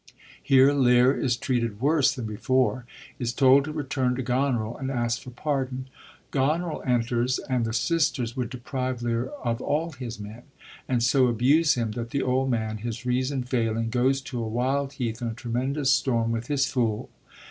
Here 0.41 0.73
Lear 0.73 1.13
is 1.13 1.37
treated 1.37 1.79
worse 1.79 2.11
than 2.11 2.25
before; 2.25 2.87
is 3.19 3.31
told 3.31 3.65
to 3.65 3.71
return 3.71 4.15
to 4.15 4.23
Goneril 4.23 4.75
and 4.75 4.89
ask 4.89 5.21
for 5.21 5.29
pardon. 5.29 5.89
Goneril 6.31 6.81
enters, 6.87 7.37
and 7.37 7.65
the 7.65 7.71
sisters 7.73 8.35
would 8.35 8.49
deprive 8.49 9.03
Lear 9.03 9.27
of 9.43 9.61
all 9.61 9.91
his 9.91 10.19
men, 10.19 10.41
and 10.89 11.03
so 11.03 11.27
abuse 11.27 11.75
him 11.75 11.91
that 11.91 12.09
the 12.09 12.23
old 12.23 12.49
man, 12.49 12.77
his 12.79 13.05
reason 13.05 13.43
failing, 13.43 13.91
goes 13.91 14.21
to 14.21 14.41
a 14.43 14.47
wild 14.47 14.93
heath 14.93 15.21
in 15.21 15.27
a 15.27 15.35
tremendous 15.35 15.91
storm, 15.93 16.31
with 16.31 16.47
his 16.47 16.65
fool. 16.65 17.11